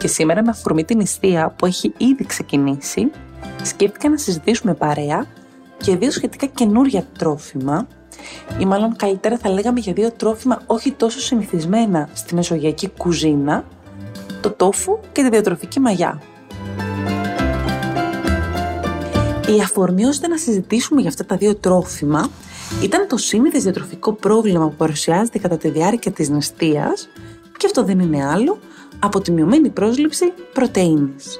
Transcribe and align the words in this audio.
και 0.00 0.08
σήμερα 0.08 0.42
με 0.44 0.50
αφορμή 0.50 0.84
την 0.84 0.96
νηστεία 0.96 1.54
που 1.56 1.66
έχει 1.66 1.92
ήδη 1.96 2.26
ξεκινήσει 2.26 3.10
σκέφτηκα 3.62 4.08
να 4.08 4.16
συζητήσουμε 4.16 4.74
παρέα 4.74 5.26
για 5.80 5.96
δύο 5.96 6.10
σχετικά 6.10 6.46
καινούρια 6.46 7.06
τρόφιμα 7.18 7.86
ή 8.58 8.64
μάλλον 8.64 8.96
καλύτερα 8.96 9.38
θα 9.38 9.50
λέγαμε 9.50 9.80
για 9.80 9.92
δύο 9.92 10.12
τρόφιμα 10.12 10.62
όχι 10.66 10.92
τόσο 10.92 11.20
συνηθισμένα 11.20 12.08
στη 12.12 12.34
μεσογειακή 12.34 12.88
κουζίνα 12.88 13.64
το 14.40 14.50
τόφου 14.50 14.98
και 15.12 15.22
τη 15.22 15.30
διατροφική 15.30 15.80
μαγιά. 15.80 16.22
Η 19.56 19.60
αφορμή 19.62 20.04
ώστε 20.04 20.28
να 20.28 20.36
συζητήσουμε 20.36 21.00
για 21.00 21.10
αυτά 21.10 21.24
τα 21.24 21.36
δύο 21.36 21.54
τρόφιμα 21.54 22.30
ήταν 22.82 23.06
το 23.08 23.16
σύνηθες 23.16 23.62
διατροφικό 23.62 24.12
πρόβλημα 24.12 24.68
που 24.68 24.74
παρουσιάζεται 24.74 25.38
κατά 25.38 25.56
τη 25.56 25.68
διάρκεια 25.68 26.10
της 26.10 26.28
νηστείας 26.28 27.08
και 27.56 27.66
αυτό 27.66 27.84
δεν 27.84 27.98
είναι 27.98 28.26
άλλο 28.26 28.58
από 29.00 29.20
τη 29.20 29.30
μειωμένη 29.32 29.70
πρόσληψη 29.70 30.32
πρωτεΐνης. 30.52 31.38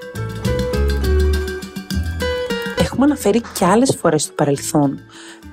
Έχουμε 2.78 3.04
αναφέρει 3.04 3.40
και 3.58 3.64
άλλες 3.64 3.96
φορές 4.00 4.22
στο 4.22 4.32
παρελθόν 4.32 5.00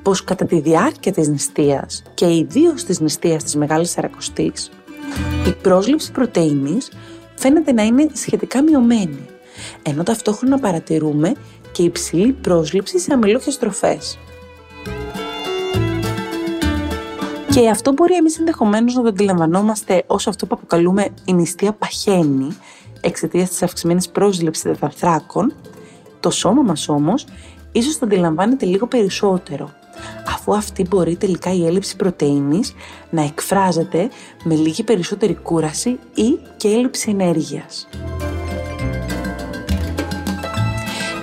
πως 0.02 0.23
κατά 0.23 0.46
τη 0.46 0.59
διάρκεια 0.59 1.12
της 1.12 1.28
νηστείας 1.28 2.04
και 2.14 2.36
ιδίως 2.36 2.84
της 2.84 3.00
νηστείας 3.00 3.44
της 3.44 3.56
Μεγάλης 3.56 3.90
Σαρακοστής 3.90 4.72
η 5.48 5.52
πρόσληψη 5.62 6.12
πρωτεΐνης 6.12 6.92
φαίνεται 7.36 7.72
να 7.72 7.84
είναι 7.84 8.08
σχετικά 8.14 8.64
μειωμένη 8.64 9.26
ενώ 9.84 10.03
ταυτόχρονα 10.03 10.59
παρατηρούμε 10.59 11.34
και 11.72 11.84
υψηλή 11.84 12.31
πρόσληψη 12.31 13.00
σε 13.00 13.14
αμυλόχες 13.14 13.58
τροφές. 13.58 14.18
Και 17.58 17.69
αυτό 17.69 17.94
μπορεί 17.94 18.16
εμείς 18.16 18.39
ενδεχομένως 18.39 18.95
να 18.95 19.02
το 19.02 19.08
αντιλαμβανόμαστε 19.08 20.03
ως 20.08 20.27
αυτό 20.27 20.45
που 20.45 20.55
αποκαλούμε 20.58 21.08
η 21.25 21.33
νηστεία 21.33 21.73
παχαίνει 21.73 22.58
εξαιτίας 23.02 23.50
της 23.50 23.63
αυξημένης 23.63 24.09
πρόσληψης 24.09 24.63
τεταρθράκων, 24.63 25.53
το 26.19 26.30
σώμα 26.30 26.61
μας 26.61 26.89
όμως 26.89 27.25
ίσως 27.72 27.97
το 27.97 28.05
αντιλαμβάνεται 28.05 28.66
λίγο 28.66 28.88
περισσότερο, 28.88 29.72
αφού 30.28 30.55
αυτή 30.55 30.85
μπορεί 30.89 31.16
τελικά 31.16 31.53
η 31.53 31.66
έλλειψη 31.66 31.95
πρωτεΐνης 31.95 32.73
να 33.09 33.22
εκφράζεται 33.22 34.09
με 34.44 34.55
λίγη 34.55 34.83
περισσότερη 34.83 35.35
κούραση 35.35 36.00
ή 36.13 36.39
και 36.58 36.67
έλλειψη 36.67 37.09
ενέργειας. 37.09 37.88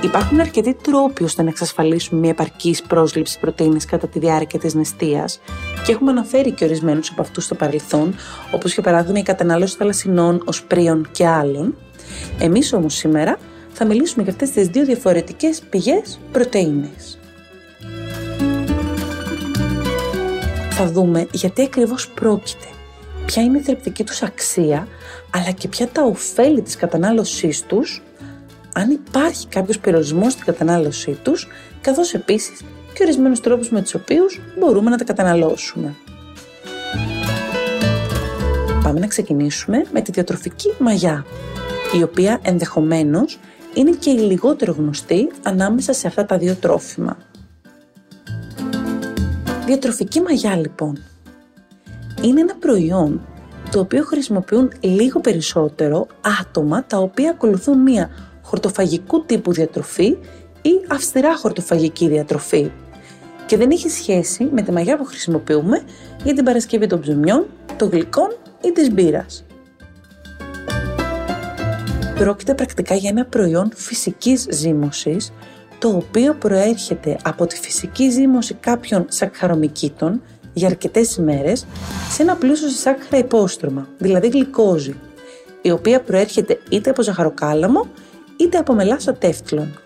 Υπάρχουν 0.05 0.41
αρκετοί 0.41 0.75
τρόποι 0.83 1.25
ώστε 1.25 1.43
να 1.43 1.49
εξασφαλίσουμε 1.49 2.21
μια 2.21 2.31
επαρκής 2.31 2.83
πρόσληψη 2.83 3.39
πρωτενη 3.39 3.81
κατά 3.81 4.07
τη 4.09 4.19
διάρκεια 4.19 4.59
της 4.59 4.75
νηστείας 4.75 5.41
και 5.87 5.93
έχουμε 5.93 6.11
αναφέρει 6.11 6.51
και 6.51 6.65
ορισμένους 6.65 7.11
από 7.11 7.23
αυτούς 7.23 7.45
στο 7.45 7.55
παρελθόν, 7.55 8.15
όπως 8.51 8.73
για 8.73 8.83
παράδειγμα 8.83 9.19
η 9.19 9.23
κατανάλωση 9.23 9.77
θαλασσινών, 9.77 10.43
οσπρίων 10.45 11.09
και 11.13 11.27
άλλων. 11.27 11.77
Εμείς 12.39 12.73
όμως 12.73 12.95
σήμερα 12.95 13.39
θα 13.73 13.85
μιλήσουμε 13.85 14.23
για 14.23 14.33
αυτές 14.33 14.51
τις 14.51 14.67
δύο 14.69 14.85
διαφορετικές 14.85 15.63
πηγές 15.71 16.21
πρωτενη. 16.33 16.91
Θα 20.71 20.87
δούμε 20.87 21.27
γιατί 21.33 21.63
ακριβώς 21.63 22.09
πρόκειται, 22.09 22.69
ποια 23.27 23.43
είναι 23.43 23.59
η 23.59 23.63
θρεπτική 23.63 24.05
τους 24.05 24.23
αξία, 24.23 24.89
αλλά 25.31 25.51
και 25.51 25.69
ποια 25.69 25.89
τα 25.89 26.03
ωφέλη 26.03 26.63
της 26.63 26.77
κατανάλωσής 26.77 27.67
τους 27.67 28.03
αν 28.77 28.91
υπάρχει 28.91 29.47
κάποιος 29.47 29.79
περιορισμός 29.79 30.33
στην 30.33 30.45
κατανάλωσή 30.45 31.19
τους, 31.23 31.49
καθώς 31.81 32.15
επίσης 32.15 32.61
και 32.95 33.03
ορισμένους 33.03 33.41
τρόπους 33.41 33.71
με 33.71 33.83
τους 33.83 33.95
οποίους 33.95 34.41
μπορούμε 34.59 34.91
να 34.91 34.97
τα 34.97 35.05
καταναλώσουμε. 35.05 35.95
Πάμε 38.83 39.01
να 39.01 39.07
ξεκινήσουμε 39.07 39.85
με 39.93 40.01
τη 40.01 40.11
διατροφική 40.13 40.73
μαγιά, 40.79 41.25
η 41.99 42.03
οποία 42.03 42.41
ενδεχομένως 42.43 43.39
είναι 43.75 43.91
και 43.91 44.11
η 44.11 44.19
λιγότερο 44.19 44.73
γνωστή 44.73 45.31
ανάμεσα 45.43 45.93
σε 45.93 46.07
αυτά 46.07 46.25
τα 46.25 46.39
δύο 46.39 46.55
τρόφιμα. 46.55 47.17
Διατροφική 49.67 50.21
μαγιά 50.21 50.57
λοιπόν 50.57 50.99
είναι 52.23 52.41
ένα 52.41 52.55
προϊόν 52.55 53.27
το 53.71 53.81
οποίο 53.81 54.05
χρησιμοποιούν 54.05 54.73
λίγο 54.81 55.21
περισσότερο 55.21 56.07
άτομα 56.41 56.85
τα 56.85 56.99
οποία 56.99 57.31
ακολουθούν 57.31 57.79
μία 57.79 58.11
χορτοφαγικού 58.55 59.25
τύπου 59.25 59.53
διατροφή 59.53 60.17
ή 60.63 60.71
αυστηρά 60.89 61.37
χορτοφαγική 61.37 62.09
διατροφή 62.09 62.71
και 63.47 63.57
δεν 63.57 63.71
έχει 63.71 63.89
σχέση 63.89 64.49
με 64.53 64.63
τη 64.63 64.73
μαγιά 64.73 64.97
που 64.97 65.05
χρησιμοποιούμε 65.05 65.83
για 66.25 66.35
την 66.35 66.45
παρασκευή 66.45 66.87
των 66.87 67.01
ψωμιών, 67.01 67.47
των 67.77 67.89
γλυκών 67.89 68.37
ή 68.65 68.73
της 68.73 68.91
μπύρας. 68.91 69.45
Πρόκειται 72.15 72.55
πρακτικά 72.55 72.95
για 72.95 73.11
ένα 73.11 73.25
προϊόν 73.25 73.71
φυσικής 73.75 74.47
ζύμωσης 74.51 75.33
το 75.79 75.89
οποίο 75.89 76.35
προέρχεται 76.35 77.17
από 77.23 77.47
τη 77.47 77.57
φυσική 77.57 78.11
ζύμωση 78.11 78.55
κάποιων 78.55 79.07
σακχαρομικήτων 79.09 80.23
για 80.53 80.69
αρκετές 80.69 81.17
ημέρες 81.17 81.67
σε 82.11 82.23
ένα 82.23 82.37
πλούσιο 82.37 82.69
σε 82.69 82.77
σάκχαρα 82.77 83.19
υπόστρωμα, 83.19 83.89
δηλαδή 83.99 84.29
γλυκόζη, 84.29 84.95
η 85.63 85.71
οποία 85.71 86.01
προέρχεται 86.01 86.59
είτε 86.69 86.91
από 86.91 87.03
ζαχαροκάλαμο 87.03 87.87
είτε 88.37 88.59
από 88.59 88.75
μελάσα 88.75 89.15
τεύτλων. 89.15 89.79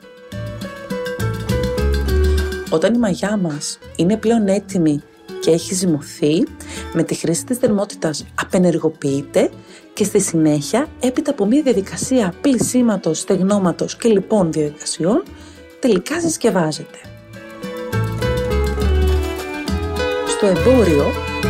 Όταν 2.71 2.95
η 2.95 2.99
μαγιά 2.99 3.37
μας 3.37 3.79
είναι 3.97 4.17
πλέον 4.17 4.49
έτοιμη 4.49 5.03
και 5.41 5.51
έχει 5.51 5.75
ζυμωθεί, 5.75 6.45
με 6.93 7.03
τη 7.03 7.15
χρήση 7.15 7.45
της 7.45 7.59
θερμότητας 7.59 8.27
απενεργοποιείται 8.35 9.51
και 9.95 10.05
στη 10.05 10.21
συνέχεια, 10.21 10.87
έπειτα 11.01 11.31
από 11.31 11.47
μια 11.47 11.63
διαδικασία 11.63 12.35
πλησίματος, 12.41 13.19
στεγνώματος 13.19 13.97
και 13.97 14.09
λοιπόν 14.09 14.53
διαδικασιών, 14.53 15.23
τελικά 15.81 16.21
συσκευάζεται. 16.21 16.99
Στο 20.29 20.47
εμπόριο 20.47 21.05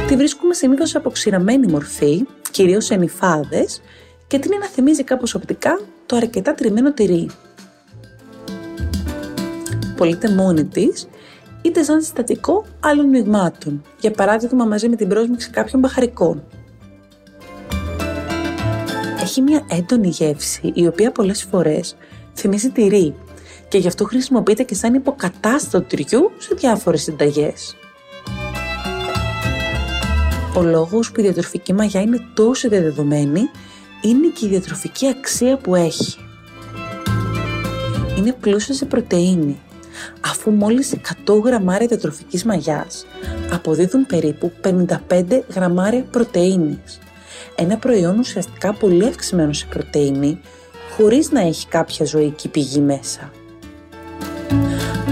τη 0.07 0.17
βρίσκουμε 0.17 0.55
συνήθως 0.55 0.95
από 0.95 1.11
ξηραμένη 1.11 1.67
μορφή, 1.67 2.27
κυρίως 2.51 2.85
σε 2.85 2.97
νυφάδες, 2.97 3.83
και 4.27 4.39
την 4.39 4.59
να 4.61 4.67
θυμίζει 4.67 5.05
κάπως 5.05 5.35
οπτικά 5.35 5.81
το 6.09 6.17
αρκετά 6.17 6.55
τριμμένο 6.55 6.93
τυρί. 6.93 7.31
Πωλείται 9.97 10.31
μόνη 10.31 10.65
της 10.65 11.09
είτε 11.63 11.83
σαν 11.83 12.03
συστατικό 12.03 12.65
άλλων 12.81 13.09
μειγμάτων, 13.09 13.83
για 14.01 14.11
παράδειγμα 14.11 14.65
μαζί 14.65 14.89
με 14.89 14.97
την 14.97 15.09
πρόσμιξη 15.09 15.51
κάποιων 15.51 15.81
μπαχαρικών. 15.81 16.45
Έχει 19.21 19.41
μια 19.41 19.67
έντονη 19.69 20.09
γεύση, 20.09 20.73
η 20.75 20.87
οποία 20.87 21.13
πολλές 21.13 21.43
φορές 21.43 21.97
θυμίζει 22.35 22.71
τυρί 22.71 23.15
και 23.69 23.79
γι' 23.79 23.89
αυτό 23.89 24.05
χρησιμοποιείται 24.05 24.63
και 24.63 24.75
σαν 24.75 24.95
υποκατάστατο 24.95 25.85
τυριού 25.87 26.31
σε 26.39 26.55
διάφορες 26.55 27.03
συνταγές. 27.03 27.77
Ο 30.57 30.63
λόγος 30.63 31.13
που 31.13 31.21
η 31.21 31.23
διατροφική 31.23 31.73
μαγιά 31.73 32.01
είναι 32.01 32.19
τόσο 32.35 32.69
διαδεδομένη 32.69 33.51
είναι 34.03 34.29
και 34.35 34.47
η 34.47 34.49
διατροφική 34.49 35.09
αξία 35.09 35.57
που 35.57 35.75
έχει. 35.75 36.17
Είναι 38.19 38.33
πλούσια 38.41 38.75
σε 38.75 38.85
πρωτεΐνη, 38.85 39.61
αφού 40.21 40.51
μόλις 40.51 40.95
100 41.27 41.43
γραμμάρια 41.45 41.87
διατροφικής 41.87 42.45
μαγιάς 42.45 43.07
αποδίδουν 43.53 44.07
περίπου 44.07 44.53
55 44.61 45.43
γραμμάρια 45.55 46.03
πρωτεΐνης. 46.11 46.99
Ένα 47.55 47.77
προϊόν 47.77 48.19
ουσιαστικά 48.19 48.73
πολύ 48.73 49.07
αυξημένο 49.07 49.53
σε 49.53 49.67
πρωτεΐνη, 49.67 50.41
χωρίς 50.97 51.31
να 51.31 51.41
έχει 51.41 51.67
κάποια 51.67 52.07
ζωική 52.07 52.49
πηγή 52.49 52.81
μέσα. 52.81 53.31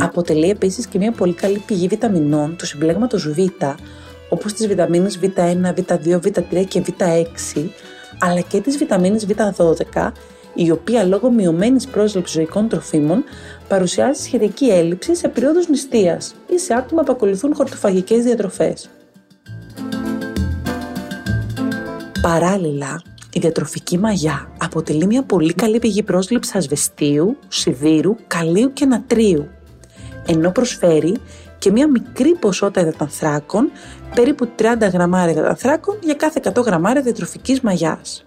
Αποτελεί 0.00 0.50
επίσης 0.50 0.86
και 0.86 0.98
μια 0.98 1.12
πολύ 1.12 1.32
καλή 1.32 1.62
πηγή 1.66 1.86
βιταμινών 1.86 2.56
του 2.56 2.66
συμπλέγματος 2.66 3.28
Β, 3.28 3.38
όπως 4.28 4.52
τις 4.52 4.66
βιταμίνες 4.66 5.18
Β1, 5.22 5.74
Β2, 5.74 6.20
Β3 6.20 6.64
και 6.68 6.82
Β6, 6.86 7.68
αλλά 8.18 8.40
και 8.40 8.60
της 8.60 8.76
βιταμίνης 8.76 9.26
Β12, 9.26 10.12
η 10.54 10.70
οποία 10.70 11.04
λόγω 11.04 11.30
μειωμένης 11.30 11.86
πρόσληψης 11.86 12.36
ζωικών 12.36 12.68
τροφίμων 12.68 13.24
παρουσιάζει 13.68 14.22
σχετική 14.22 14.66
έλλειψη 14.66 15.14
σε 15.14 15.28
περίοδους 15.28 15.68
νηστείας 15.68 16.34
ή 16.46 16.58
σε 16.58 16.74
άτομα 16.74 17.02
που 17.02 17.12
ακολουθούν 17.12 17.54
χορτοφαγικές 17.54 18.24
διατροφές. 18.24 18.90
Παράλληλα, 22.22 23.02
Η 23.36 23.38
διατροφική 23.38 23.98
μαγιά 23.98 24.50
αποτελεί 24.58 25.06
μια 25.06 25.22
πολύ 25.22 25.52
καλή 25.52 25.78
πηγή 25.78 26.02
πρόσληψης 26.02 26.54
ασβεστίου, 26.54 27.36
σιδήρου, 27.48 28.16
καλίου 28.26 28.72
και 28.72 28.84
νατρίου, 28.84 29.48
ενώ 30.26 30.50
προσφέρει 30.50 31.16
και 31.66 31.72
μια 31.72 31.88
μικρή 31.88 32.34
ποσότητα 32.34 32.80
υδατανθράκων, 32.80 33.70
περίπου 34.14 34.48
30 34.58 34.90
γραμμάρια 34.92 35.32
υδατανθράκων 35.32 35.98
για 36.02 36.14
κάθε 36.14 36.40
100 36.54 36.64
γραμμάρια 36.64 37.02
διατροφικής 37.02 37.60
μαγιάς. 37.60 38.26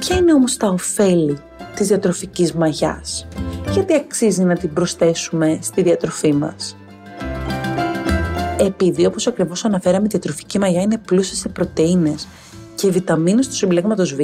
Ποια 0.00 0.16
είναι 0.16 0.32
όμως 0.32 0.56
τα 0.56 0.68
ωφέλη 0.68 1.38
της 1.74 1.88
διατροφικής 1.88 2.52
μαγιάς; 2.52 3.26
Γιατί 3.72 3.94
αξίζει 3.94 4.42
να 4.42 4.54
την 4.54 4.72
προσθέσουμε 4.72 5.58
στη 5.62 5.82
διατροφή 5.82 6.32
μας; 6.32 6.76
Επειδή 8.58 9.06
όπως 9.06 9.26
ακριβώς 9.26 9.64
αναφέραμε 9.64 10.04
η 10.04 10.08
διατροφική 10.10 10.58
μαγιά 10.58 10.80
είναι 10.80 10.98
πλούσια 10.98 11.36
σε 11.36 11.48
πρωτεΐνες 11.48 12.28
και 12.78 12.90
βιταμίνες 12.90 13.48
του 13.48 13.54
συμπλέγματος 13.54 14.14
Β, 14.14 14.20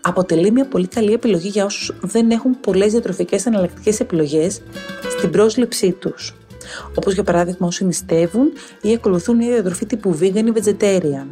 αποτελεί 0.00 0.50
μια 0.50 0.66
πολύ 0.66 0.86
καλή 0.86 1.12
επιλογή 1.12 1.48
για 1.48 1.64
όσους 1.64 1.94
δεν 2.00 2.30
έχουν 2.30 2.60
πολλές 2.60 2.92
διατροφικές 2.92 3.46
εναλλακτικές 3.46 4.00
επιλογές 4.00 4.62
στην 5.16 5.30
πρόσληψή 5.30 5.92
τους. 5.92 6.34
Όπως 6.94 7.14
για 7.14 7.22
παράδειγμα 7.22 7.66
όσοι 7.66 7.84
νηστεύουν 7.84 8.52
ή 8.82 8.92
ακολουθούν 8.94 9.36
μια 9.36 9.48
διατροφή 9.48 9.86
τύπου 9.86 10.18
vegan 10.20 10.46
ή 10.46 10.52
vegetarian. 10.54 11.26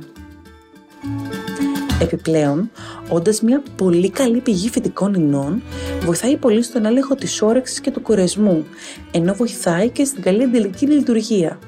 Επιπλέον, 2.03 2.71
όντας 3.09 3.41
μια 3.41 3.63
πολύ 3.77 4.11
καλή 4.11 4.41
πηγή 4.41 4.69
φυτικών 4.69 5.15
ινών, 5.15 5.63
βοηθάει 6.05 6.37
πολύ 6.37 6.63
στον 6.63 6.85
έλεγχο 6.85 7.15
της 7.15 7.43
όρεξης 7.43 7.81
και 7.81 7.91
του 7.91 8.03
κορεσμού, 8.03 8.67
ενώ 9.11 9.35
βοηθάει 9.35 9.89
και 9.89 10.05
στην 10.05 10.23
καλή 10.23 10.43
αντιλική 10.43 10.87
λειτουργία. 10.87 11.59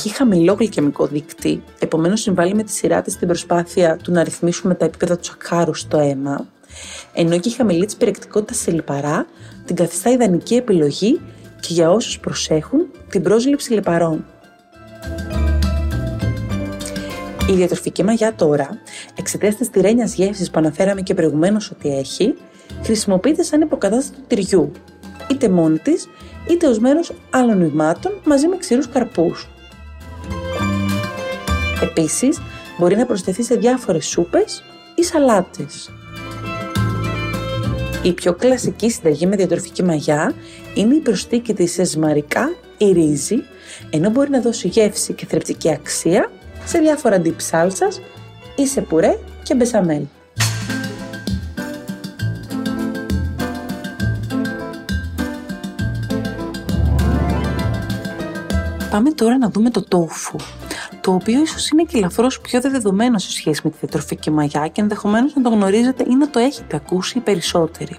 Έχει 0.00 0.14
χαμηλό 0.14 0.52
γλυκαιμικό 0.52 1.06
δείκτη, 1.06 1.62
επομένως 1.78 2.20
συμβάλλει 2.20 2.54
με 2.54 2.62
τη 2.62 2.72
σειρά 2.72 3.02
της 3.02 3.12
στην 3.12 3.26
προσπάθεια 3.26 3.96
του 3.96 4.12
να 4.12 4.22
ρυθμίσουμε 4.22 4.74
τα 4.74 4.84
επίπεδα 4.84 5.16
του 5.16 5.24
σακχάρου 5.24 5.74
στο 5.74 5.98
αίμα, 5.98 6.46
ενώ 7.12 7.38
και 7.38 7.48
η 7.48 7.52
χαμηλή 7.52 7.84
της 7.84 7.96
περιεκτικότητας 7.96 8.56
σε 8.56 8.70
λιπαρά 8.70 9.26
την 9.64 9.76
καθιστά 9.76 10.10
ιδανική 10.10 10.54
επιλογή 10.54 11.20
και 11.60 11.72
για 11.72 11.90
όσους 11.90 12.18
προσέχουν 12.18 12.90
την 13.10 13.22
πρόσληψη 13.22 13.72
λιπαρών. 13.72 14.24
Η 17.48 17.52
διατροφική 17.52 18.02
μαγιά 18.02 18.34
τώρα, 18.34 18.68
εξαιτίας 19.18 19.56
της 19.56 19.70
τυρένια 19.70 20.04
γεύσης 20.04 20.50
που 20.50 20.58
αναφέραμε 20.58 21.00
και 21.00 21.14
προηγουμένως 21.14 21.70
ότι 21.70 21.96
έχει, 21.96 22.34
χρησιμοποιείται 22.82 23.42
σαν 23.42 23.60
υποκατάστατο 23.60 24.18
του 24.18 24.24
τυριού, 24.26 24.72
είτε 25.30 25.48
μόνη 25.48 25.78
της, 25.78 26.08
είτε 26.50 26.66
ως 26.66 26.78
μέρος 26.78 27.12
άλλων 27.30 27.58
νοημάτων 27.58 28.12
μαζί 28.24 28.46
με 28.46 28.56
ξηρούς 28.56 28.88
καρπούς. 28.88 29.48
Επίσης, 31.82 32.40
μπορεί 32.78 32.96
να 32.96 33.06
προσθεθεί 33.06 33.42
σε 33.42 33.54
διάφορες 33.54 34.06
σούπες 34.06 34.64
ή 34.94 35.04
σαλάτες. 35.04 35.90
Η 38.02 38.12
πιο 38.12 38.34
κλασική 38.34 38.90
συνταγή 38.90 39.26
με 39.26 39.36
διατροφική 39.36 39.82
μαγιά 39.82 40.34
είναι 40.74 40.94
η 40.94 40.98
προστίκη 40.98 41.54
της 41.54 41.72
σε 41.72 41.84
ζυμαρικά 41.84 42.54
ή 42.78 42.92
ρύζι, 42.92 43.36
ενώ 43.90 44.10
μπορεί 44.10 44.30
να 44.30 44.40
δώσει 44.40 44.68
γεύση 44.68 45.12
και 45.12 45.26
θρεπτική 45.26 45.72
αξία 45.72 46.30
σε 46.64 46.78
διάφορα 46.78 47.22
dip 47.24 47.34
σάλσας 47.36 48.00
ή 48.56 48.66
σε 48.66 48.80
πουρέ 48.80 49.18
και 49.42 49.54
μπεσαμέλ. 49.54 50.02
Πάμε 58.90 59.10
τώρα 59.10 59.38
να 59.38 59.50
δούμε 59.50 59.70
το 59.70 59.82
τόφου, 59.82 60.36
το 61.00 61.12
οποίο 61.12 61.40
ίσως 61.40 61.68
είναι 61.68 61.82
και 61.82 61.96
ελαφρώς 61.96 62.40
πιο 62.40 62.60
δεδομένο 62.60 63.18
σε 63.18 63.30
σχέση 63.30 63.60
με 63.64 63.70
τη 63.70 63.76
διατροφική 63.80 64.30
μαγιά 64.30 64.68
και 64.68 64.80
ενδεχομένως 64.80 65.34
να 65.34 65.42
το 65.42 65.48
γνωρίζετε 65.48 66.04
ή 66.08 66.14
να 66.14 66.30
το 66.30 66.38
έχετε 66.38 66.76
ακούσει 66.76 67.18
οι 67.18 67.20
περισσότεροι. 67.20 67.96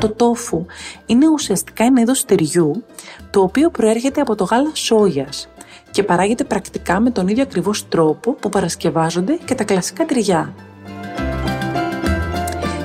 Το 0.00 0.08
τόφου 0.08 0.66
είναι 1.06 1.28
ουσιαστικά 1.28 1.84
ένα 1.84 2.00
είδος 2.00 2.24
τυριού, 2.24 2.84
το 3.30 3.40
οποίο 3.40 3.70
προέρχεται 3.70 4.20
από 4.20 4.34
το 4.34 4.44
γάλα 4.44 4.70
σόγιας 4.74 5.48
και 5.90 6.02
παράγεται 6.02 6.44
πρακτικά 6.44 7.00
με 7.00 7.10
τον 7.10 7.28
ίδιο 7.28 7.42
ακριβώς 7.42 7.88
τρόπο 7.88 8.32
που 8.32 8.48
παρασκευάζονται 8.48 9.38
και 9.44 9.54
τα 9.54 9.64
κλασικά 9.64 10.04
τυριά. 10.04 10.54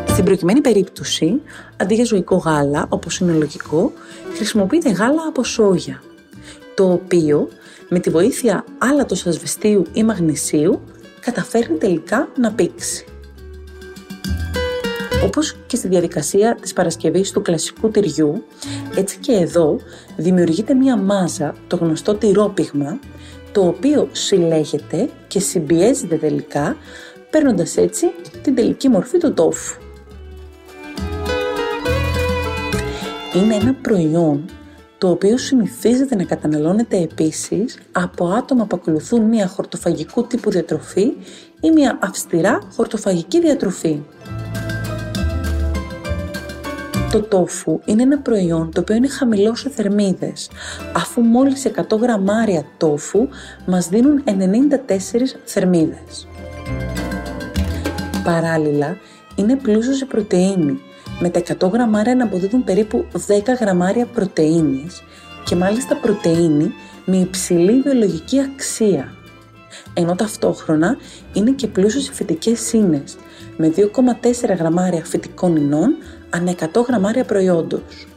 Στην 0.08 0.24
προκειμένη 0.24 0.62
περίπτωση, 0.62 1.42
αντί 1.78 1.94
για 1.94 2.06
ζωικό 2.06 2.36
γάλα, 2.36 2.86
όπως 2.90 3.20
είναι 3.20 3.32
λογικό, 3.32 3.92
χρησιμοποιείται 4.36 4.90
γάλα 4.90 5.22
από 5.28 5.44
σόγια, 5.44 6.02
το 6.76 6.92
οποίο 6.92 7.50
με 7.94 8.00
τη 8.00 8.10
βοήθεια 8.10 8.66
άλατος 8.78 9.26
ασβεστίου 9.26 9.86
ή 9.94 10.04
μαγνησίου 10.04 10.82
καταφέρνει 11.20 11.78
τελικά 11.78 12.30
να 12.38 12.52
πήξει. 12.52 13.06
Όπως 15.24 15.58
και 15.68 15.76
στη 15.76 15.88
διαδικασία 15.88 16.58
της 16.62 16.74
παρασκευής 16.74 17.32
του 17.32 17.42
κλασικού 17.42 17.90
τυριού, 17.90 18.44
έτσι 18.96 19.18
και 19.18 19.32
εδώ 19.32 19.80
δημιουργείται 20.18 20.74
μία 20.74 20.98
μάζα, 20.98 21.56
το 21.68 21.76
γνωστό 21.76 22.16
τυρόπιγμα, 22.16 23.00
το 23.52 23.68
οποίο 23.68 24.10
συλλέγεται 24.12 25.10
και 25.28 25.40
συμπιέζεται 25.40 26.16
τελικά, 26.16 26.78
παίρνοντας 27.30 27.78
έτσι 27.78 28.12
την 28.42 28.56
τελική 28.56 28.90
μορφή 28.90 29.18
του 29.18 29.34
τόφου. 29.34 29.82
Είναι 33.34 33.56
ένα 33.56 33.74
προϊόν 33.74 34.46
το 35.02 35.10
οποίο 35.10 35.38
συνηθίζεται 35.38 36.16
να 36.16 36.24
καταναλώνεται 36.24 36.98
επίσης 36.98 37.80
από 37.92 38.26
άτομα 38.26 38.66
που 38.66 38.76
ακολουθούν 38.76 39.22
μια 39.22 39.48
χορτοφαγικού 39.48 40.28
τύπου 40.28 40.50
διατροφή 40.50 41.14
ή 41.62 41.72
μια 41.74 42.00
αυστηρά 42.02 42.62
χορτοφαγική 42.76 43.40
διατροφή. 43.40 44.02
Το 47.12 47.22
τόφου 47.22 47.80
είναι 47.86 48.02
ένα 48.02 48.20
προϊόν 48.20 48.72
το 48.72 48.82
οποίο 48.82 48.96
είναι 48.96 49.08
χαμηλό 49.08 49.56
σε 49.56 49.70
θερμίδες, 49.70 50.50
αφού 50.96 51.22
μόλις 51.22 51.66
100 51.66 51.98
γραμμάρια 52.02 52.66
τόφου 52.78 53.28
μας 53.66 53.90
δίνουν 53.90 54.24
94 54.26 54.32
θερμίδες. 55.44 56.28
Παράλληλα, 58.24 58.98
είναι 59.36 59.56
πλούσιο 59.56 59.94
σε 59.94 60.06
πρωτεΐνη, 60.06 60.80
με 61.22 61.30
τα 61.30 61.42
100 61.60 61.72
γραμμάρια 61.72 62.16
να 62.16 62.24
αποδίδουν 62.24 62.64
περίπου 62.64 63.06
10 63.28 63.42
γραμμάρια 63.60 64.06
πρωτεΐνης 64.06 65.04
και 65.46 65.56
μάλιστα 65.56 65.96
πρωτεΐνη 65.96 66.74
με 67.06 67.18
υψηλή 67.18 67.82
βιολογική 67.82 68.40
αξία. 68.40 69.14
Ενώ 69.94 70.16
ταυτόχρονα 70.16 70.98
είναι 71.34 71.52
και 71.52 71.68
πλούσιος 71.68 72.04
σε 72.04 72.14
φυτικές 72.14 72.60
σύνες, 72.60 73.16
με 73.58 73.74
2,4 73.76 74.56
γραμμάρια 74.58 75.06
φυτικών 75.06 75.56
ινών 75.56 75.96
ανά 76.30 76.52
100 76.52 76.86
γραμμάρια 76.88 77.24
προϊόντος. 77.24 78.08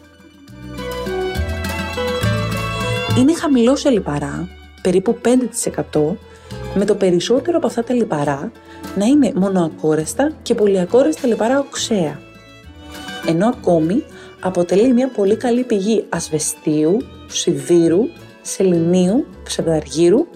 Είναι 3.19 3.35
χαμηλό 3.35 3.77
σε 3.77 3.89
λιπαρά, 3.89 4.49
περίπου 4.83 5.19
5%, 5.23 6.17
με 6.75 6.85
το 6.85 6.95
περισσότερο 6.95 7.57
από 7.57 7.67
αυτά 7.67 7.85
τα 7.85 7.95
λιπαρά 7.95 8.53
να 8.97 9.05
είναι 9.05 9.33
μονοακόρεστα 9.35 10.33
και 10.43 10.55
πολυακόρεστα 10.55 11.27
λιπαρά 11.27 11.59
οξέα. 11.59 12.19
Ενώ 13.29 13.47
ακόμη 13.47 14.05
αποτελεί 14.41 14.93
μια 14.93 15.09
πολύ 15.09 15.37
καλή 15.37 15.65
πηγή 15.65 16.05
ασβεστίου, 16.09 16.97
σιδήρου, 17.27 18.03
σεληνίου, 18.43 19.27
ψευδαργύρου, 19.45 20.27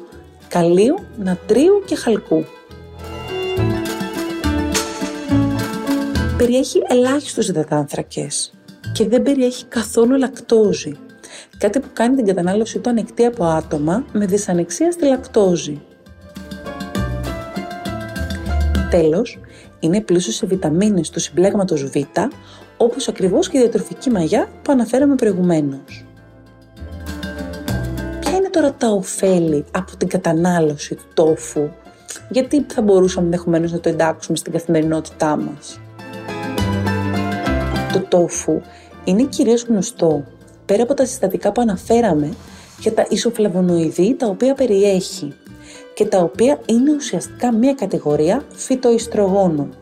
καλίου, 0.48 0.94
νατρίου 1.18 1.82
και 1.86 1.96
χαλκού. 1.96 2.44
περιέχει 6.38 6.82
ελάχιστους 6.88 7.48
υδατάνθρακες 7.48 8.52
και 8.92 9.08
δεν 9.08 9.22
περιέχει 9.22 9.64
καθόλου 9.64 10.16
λακτόζη, 10.16 10.96
κάτι 11.58 11.80
που 11.80 11.88
κάνει 11.92 12.16
την 12.16 12.26
κατανάλωση 12.26 12.78
του 12.78 12.90
ανεκτή 12.90 13.24
από 13.24 13.44
άτομα 13.44 14.04
με 14.12 14.26
δυσανεξία 14.26 14.92
στη 14.92 15.06
λακτόζη. 15.06 15.80
Τέλος, 18.90 19.40
είναι 19.80 20.00
πλούσιος 20.00 20.34
σε 20.34 20.46
βιταμίνες 20.46 21.10
του 21.10 21.20
συμπλέγματος 21.20 21.84
Β, 21.84 21.96
όπως 22.78 23.08
ακριβώς 23.08 23.48
και 23.48 23.58
η 23.58 23.60
διατροφική 23.60 24.10
μαγιά 24.10 24.48
που 24.62 24.72
αναφέραμε 24.72 25.14
προηγουμένως. 25.14 26.04
Ποια 28.20 28.36
είναι 28.36 28.48
τώρα 28.50 28.72
τα 28.72 28.88
ωφέλη 28.88 29.64
από 29.70 29.96
την 29.96 30.08
κατανάλωση 30.08 30.94
του 30.94 31.04
τόφου, 31.14 31.68
γιατί 32.30 32.66
θα 32.68 32.82
μπορούσαμε 32.82 33.26
ενδεχομένως 33.26 33.72
να 33.72 33.80
το 33.80 33.88
εντάξουμε 33.88 34.36
στην 34.36 34.52
καθημερινότητά 34.52 35.36
μας; 35.36 35.80
Το 37.92 38.00
τόφου 38.00 38.60
είναι 39.04 39.22
κυρίως 39.22 39.62
γνωστό, 39.62 40.24
πέρα 40.64 40.82
από 40.82 40.94
τα 40.94 41.04
συστατικά 41.06 41.52
που 41.52 41.60
αναφέραμε, 41.60 42.32
για 42.80 42.92
τα 42.92 43.06
ισοφλαβονοειδή 43.08 44.14
τα 44.14 44.26
οποία 44.26 44.54
περιέχει 44.54 45.34
και 45.94 46.04
τα 46.04 46.18
οποία 46.18 46.60
είναι 46.66 46.92
ουσιαστικά 46.92 47.52
μία 47.52 47.74
κατηγορία 47.74 48.44
φυτοϊστρογόνων. 48.54 49.74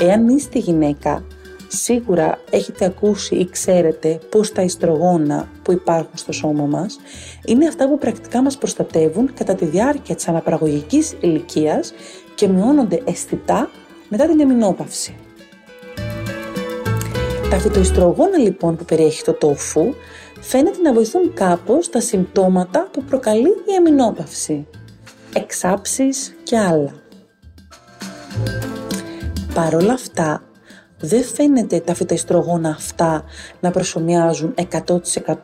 Εάν 0.00 0.28
είστε 0.28 0.58
γυναίκα, 0.58 1.24
Σίγουρα 1.70 2.38
έχετε 2.50 2.84
ακούσει 2.84 3.34
ή 3.34 3.48
ξέρετε 3.50 4.18
πως 4.30 4.52
τα 4.52 4.62
ιστρογόνα 4.62 5.48
που 5.62 5.72
υπάρχουν 5.72 6.16
στο 6.16 6.32
σώμα 6.32 6.64
μας 6.64 6.98
είναι 7.44 7.66
αυτά 7.66 7.88
που 7.88 7.98
πρακτικά 7.98 8.42
μας 8.42 8.58
προστατεύουν 8.58 9.34
κατά 9.34 9.54
τη 9.54 9.64
διάρκεια 9.64 10.14
της 10.14 10.28
αναπαραγωγικής 10.28 11.16
ηλικίας 11.20 11.92
και 12.34 12.48
μειώνονται 12.48 13.02
αισθητά 13.04 13.70
μετά 14.08 14.26
την 14.26 14.40
εμεινόπαυση. 14.40 15.16
Τα 17.50 17.58
φυτοϊστρογόνα 17.58 18.38
λοιπόν 18.38 18.76
που 18.76 18.84
περιέχει 18.84 19.22
το 19.24 19.32
τόφου 19.32 19.94
φαίνεται 20.40 20.80
να 20.80 20.92
βοηθούν 20.92 21.32
κάπως 21.34 21.90
τα 21.90 22.00
συμπτώματα 22.00 22.88
που 22.92 23.02
προκαλεί 23.02 23.48
η 23.48 23.74
εμεινόπαυση, 23.78 24.66
εξάψεις 25.34 26.36
και 26.42 26.58
άλλα. 26.58 27.07
Παρ' 29.58 29.74
όλα 29.74 29.92
αυτά, 29.92 30.42
δεν 31.00 31.22
φαίνεται 31.24 31.80
τα 31.80 31.94
φυτοϊστρογόνα 31.94 32.68
αυτά 32.68 33.24
να 33.60 33.70
προσωμιάζουν 33.70 34.54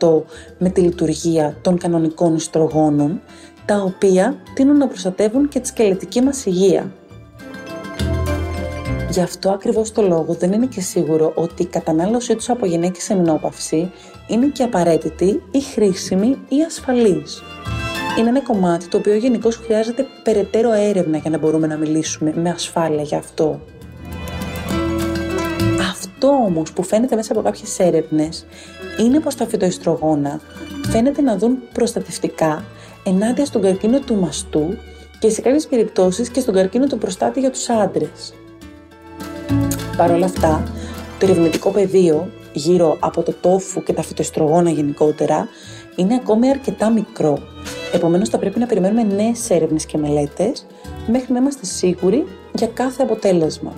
100% 0.01 0.23
με 0.59 0.69
τη 0.71 0.81
λειτουργία 0.81 1.57
των 1.61 1.79
κανονικών 1.79 2.35
ιστρογόνων, 2.35 3.21
τα 3.65 3.83
οποία 3.83 4.37
τείνουν 4.55 4.77
να 4.77 4.87
προστατεύουν 4.87 5.49
και 5.49 5.61
τη 5.61 5.69
σκελετική 5.69 6.21
μας 6.21 6.47
υγεία. 6.47 6.93
Γι' 9.11 9.21
αυτό 9.21 9.51
ακριβώς 9.51 9.93
το 9.93 10.03
λόγο 10.03 10.35
δεν 10.35 10.53
είναι 10.53 10.67
και 10.67 10.81
σίγουρο 10.81 11.33
ότι 11.35 11.63
η 11.63 11.67
κατανάλωσή 11.67 12.35
τους 12.35 12.49
από 12.49 12.67
γυναίκες 12.67 13.03
σε 13.03 13.15
μηνόπαυση 13.15 13.93
είναι 14.27 14.47
και 14.47 14.63
απαραίτητη 14.63 15.43
ή 15.51 15.61
χρήσιμη 15.61 16.39
ή 16.49 16.63
ασφαλής. 16.67 17.43
Είναι 18.19 18.29
ένα 18.29 18.43
κομμάτι 18.43 18.89
το 18.89 18.97
οποίο 18.97 19.15
γενικώς 19.15 19.57
χρειάζεται 19.57 20.07
περαιτέρω 20.23 20.73
έρευνα 20.73 21.17
για 21.17 21.31
να 21.31 21.39
μπορούμε 21.39 21.67
να 21.67 21.77
μιλήσουμε 21.77 22.33
με 22.37 22.51
ασφάλεια 22.51 23.03
γι' 23.03 23.15
αυτό. 23.15 23.61
Αυτό 26.15 26.29
όμως 26.29 26.73
που 26.73 26.83
φαίνεται 26.83 27.17
μέσα 27.17 27.33
από 27.33 27.43
κάποιες 27.43 27.79
έρευνες 27.79 28.47
είναι 29.01 29.21
πως 29.21 29.35
τα 29.35 29.47
φυτοϊστρογόνα 29.47 30.41
φαίνεται 30.87 31.23
να 31.23 31.37
δουν 31.37 31.59
προστατευτικά 31.73 32.65
ενάντια 33.05 33.45
στον 33.45 33.63
καρκίνο 33.63 34.01
του 34.01 34.15
μαστού 34.15 34.77
και 35.19 35.31
σε 35.31 35.41
κάποιες 35.41 35.67
περιπτώσεις 35.67 36.29
και 36.29 36.41
στον 36.41 36.55
καρκίνο 36.55 36.87
του 36.87 36.99
προστάτη 36.99 37.41
για 37.41 37.51
τους 37.51 37.69
άντρες. 37.69 38.35
Παρ' 39.97 40.11
όλα 40.11 40.25
αυτά, 40.25 40.73
το 41.19 41.27
ερευνητικό 41.27 41.71
πεδίο 41.71 42.31
γύρω 42.53 42.97
από 43.01 43.23
το 43.23 43.33
τόφου 43.41 43.83
και 43.83 43.93
τα 43.93 44.03
φυτοστρογόνα 44.03 44.71
γενικότερα 44.71 45.49
είναι 45.97 46.15
ακόμη 46.15 46.51
αρκετά 46.51 46.91
μικρό. 46.91 47.39
Επομένως 47.93 48.29
θα 48.29 48.39
πρέπει 48.39 48.59
να 48.59 48.67
περιμένουμε 48.67 49.03
νέες 49.03 49.51
έρευνες 49.51 49.87
και 49.87 49.99
μελέτες 49.99 50.67
μέχρι 51.07 51.33
να 51.33 51.39
είμαστε 51.39 51.65
σίγουροι 51.65 52.27
για 52.55 52.67
κάθε 52.67 53.03
αποτέλεσμα. 53.03 53.73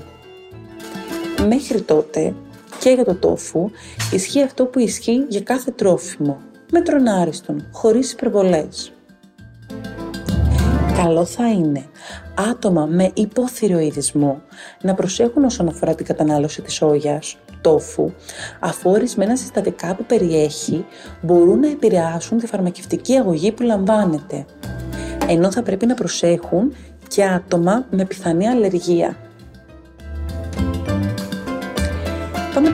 Μέχρι 1.44 1.80
τότε 1.80 2.34
και 2.78 2.90
για 2.90 3.04
το 3.04 3.14
τόφου 3.14 3.70
ισχύει 4.12 4.42
αυτό 4.42 4.64
που 4.64 4.78
ισχύει 4.78 5.24
για 5.28 5.40
κάθε 5.40 5.70
τρόφιμο, 5.70 6.38
με 6.72 6.80
τρονάριστον, 6.80 7.68
χωρίς 7.72 8.12
υπερβολές. 8.12 8.92
Καλό 10.96 11.24
θα 11.24 11.50
είναι 11.50 11.84
άτομα 12.50 12.86
με 12.86 13.10
υποθυροειδισμό 13.14 14.42
να 14.82 14.94
προσέχουν 14.94 15.44
όσον 15.44 15.68
αφορά 15.68 15.94
την 15.94 16.06
κατανάλωση 16.06 16.62
της 16.62 16.74
σόγιας, 16.74 17.36
τόφου, 17.60 18.12
αφού 18.60 18.90
ορισμένα 18.90 19.36
συστατικά 19.36 19.94
που 19.94 20.04
περιέχει 20.04 20.84
μπορούν 21.22 21.60
να 21.60 21.68
επηρεάσουν 21.68 22.38
τη 22.38 22.46
φαρμακευτική 22.46 23.14
αγωγή 23.16 23.52
που 23.52 23.62
λαμβάνεται. 23.62 24.44
Ενώ 25.28 25.50
θα 25.50 25.62
πρέπει 25.62 25.86
να 25.86 25.94
προσέχουν 25.94 26.74
και 27.08 27.24
άτομα 27.24 27.86
με 27.90 28.04
πιθανή 28.04 28.48
αλλεργία. 28.48 29.16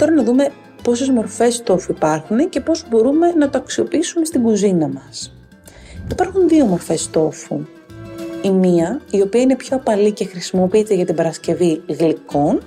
Τώρα 0.02 0.14
να 0.14 0.23
δούμε 0.23 0.50
πόσες 0.82 1.11
μορφές 1.11 1.62
τόφου 1.62 1.92
υπάρχουν 1.92 2.49
και 2.49 2.61
πώς 2.61 2.85
μπορούμε 2.88 3.32
να 3.38 3.50
το 3.50 3.59
αξιοποιήσουμε 3.59 4.25
στην 4.25 4.42
κουζίνα 4.42 4.88
μας. 4.88 5.35
Υπάρχουν 6.11 6.49
δύο 6.49 6.64
μορφές 6.64 7.11
τόφου. 7.11 7.61
Η 8.42 8.50
μία, 8.50 9.00
η 9.11 9.21
οποία 9.21 9.40
είναι 9.40 9.56
πιο 9.56 9.76
απαλή 9.76 10.12
και 10.12 10.25
χρησιμοποιείται 10.25 10.94
για 10.94 11.04
την 11.04 11.14
παρασκευή 11.14 11.82
γλυκών 11.87 12.61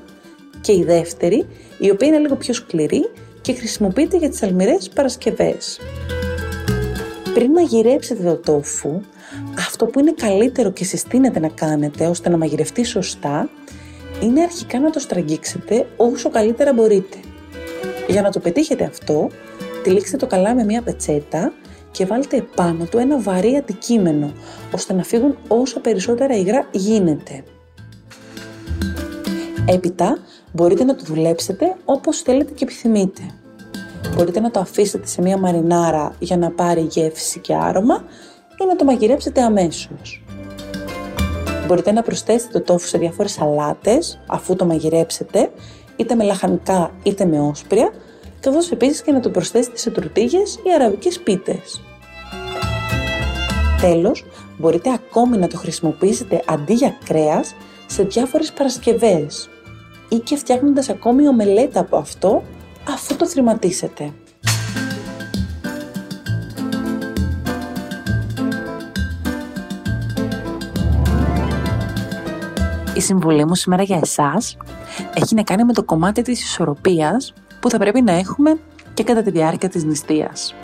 και 0.61 0.71
η 0.71 0.83
δεύτερη, 0.83 1.47
η 1.77 1.89
οποία 1.89 2.07
είναι 2.07 2.17
λίγο 2.17 2.35
πιο 2.35 2.53
σκληρή 2.53 3.09
και 3.41 3.53
χρησιμοποιείται 3.53 4.17
για 4.17 4.29
τις 4.29 4.43
αλμυρές 4.43 4.89
παρασκευές. 4.89 5.79
Πριν 7.33 7.51
μαγειρέψετε 7.51 8.23
το 8.23 8.35
τόφου, 8.35 9.01
αυτό 9.57 9.85
που 9.85 9.99
είναι 9.99 10.13
καλύτερο 10.17 10.71
και 10.71 10.83
συστήνεται 10.83 11.39
να 11.39 11.49
κάνετε 11.49 12.07
ώστε 12.07 12.29
να 12.29 12.37
μαγειρευτεί 12.37 12.83
σωστά, 12.83 13.49
είναι 14.25 14.41
αρχικά 14.41 14.79
να 14.79 14.89
το 14.89 14.99
στραγγίξετε 14.99 15.87
όσο 15.97 16.29
καλύτερα 16.29 16.73
μπορείτε. 16.73 17.17
Για 18.07 18.21
να 18.21 18.29
το 18.29 18.39
πετύχετε 18.39 18.83
αυτό, 18.83 19.29
τυλίξτε 19.83 20.17
το 20.17 20.27
καλά 20.27 20.55
με 20.55 20.63
μια 20.63 20.81
πετσέτα 20.81 21.53
και 21.91 22.05
βάλτε 22.05 22.37
επάνω 22.37 22.85
του 22.85 22.97
ένα 22.97 23.19
βαρύ 23.19 23.55
αντικείμενο, 23.55 24.33
ώστε 24.73 24.93
να 24.93 25.03
φύγουν 25.03 25.37
όσο 25.47 25.79
περισσότερα 25.79 26.35
υγρά 26.35 26.67
γίνεται. 26.71 27.43
Έπειτα 29.65 30.17
μπορείτε 30.51 30.83
να 30.83 30.95
το 30.95 31.03
δουλέψετε 31.05 31.75
όπως 31.85 32.21
θέλετε 32.21 32.53
και 32.53 32.63
επιθυμείτε. 32.63 33.21
Μπορείτε 34.15 34.39
να 34.39 34.51
το 34.51 34.59
αφήσετε 34.59 35.07
σε 35.07 35.21
μια 35.21 35.37
μαρινάρα 35.37 36.15
για 36.19 36.37
να 36.37 36.51
πάρει 36.51 36.81
γεύση 36.81 37.39
και 37.39 37.55
άρωμα 37.55 38.03
ή 38.61 38.65
να 38.65 38.75
το 38.75 38.85
μαγειρέψετε 38.85 39.41
αμέσως. 39.41 40.24
Μπορείτε 41.67 41.91
να 41.91 42.01
προσθέσετε 42.01 42.59
το 42.59 42.65
τόφου 42.65 42.87
σε 42.87 42.97
διάφορες 42.97 43.31
σαλάτες 43.31 44.19
αφού 44.27 44.55
το 44.55 44.65
μαγειρέψετε, 44.65 45.51
είτε 45.95 46.15
με 46.15 46.23
λαχανικά 46.23 46.91
είτε 47.03 47.25
με 47.25 47.39
όσπρια, 47.39 47.89
καθώς 48.39 48.71
επίσης 48.71 49.01
και 49.01 49.11
να 49.11 49.19
το 49.19 49.29
προσθέσετε 49.29 49.77
σε 49.77 49.89
τουρτίγες 49.89 50.55
ή 50.55 50.73
αραβικές 50.75 51.19
πίτες. 51.19 51.81
Τέλος, 53.81 54.25
μπορείτε 54.57 54.91
ακόμη 54.91 55.37
να 55.37 55.47
το 55.47 55.57
χρησιμοποιήσετε 55.57 56.43
αντί 56.45 56.73
για 56.73 56.97
κρέας 57.05 57.55
σε 57.85 58.03
διάφορες 58.03 58.51
παρασκευές 58.51 59.49
ή 60.09 60.15
και 60.15 60.35
φτιάχνοντας 60.35 60.89
ακόμη 60.89 61.27
ομελέτα 61.27 61.79
από 61.79 61.97
αυτό 61.97 62.43
αφού 62.89 63.15
το 63.15 63.27
θρηματίσετε. 63.27 64.13
Συμβουλή 73.05 73.45
μου 73.45 73.55
σήμερα 73.55 73.83
για 73.83 73.99
εσάς 74.01 74.57
έχει 75.13 75.35
να 75.35 75.43
κάνει 75.43 75.63
με 75.63 75.73
το 75.73 75.83
κομμάτι 75.83 76.21
της 76.21 76.43
ισορροπίας 76.43 77.33
που 77.59 77.69
θα 77.69 77.77
πρέπει 77.77 78.01
να 78.01 78.11
έχουμε 78.11 78.59
και 78.93 79.03
κατά 79.03 79.21
τη 79.21 79.31
διάρκεια 79.31 79.69
της 79.69 79.83
νηστείας. 79.83 80.55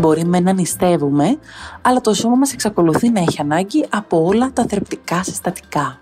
Μπορεί 0.00 0.24
με 0.24 0.40
να 0.40 0.52
νηστεύουμε, 0.52 1.38
αλλά 1.82 2.00
το 2.00 2.14
σώμα 2.14 2.36
μας 2.36 2.52
εξακολουθεί 2.52 3.10
να 3.10 3.20
έχει 3.20 3.40
ανάγκη 3.40 3.86
από 3.90 4.24
όλα 4.24 4.50
τα 4.52 4.64
θρεπτικά 4.68 5.22
συστατικά. 5.22 5.98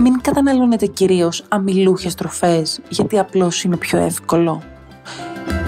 Μην 0.00 0.20
καταναλώνετε 0.20 0.86
κυρίως 0.86 1.44
αμυλούχες 1.48 2.14
τροφές, 2.14 2.80
γιατί 2.88 3.18
απλώς 3.18 3.62
είναι 3.62 3.76
πιο 3.76 3.98
εύκολο. 3.98 4.62